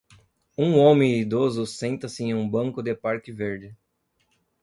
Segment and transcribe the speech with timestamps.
[0.57, 3.77] Um homem idoso senta-se em um banco de parque verde.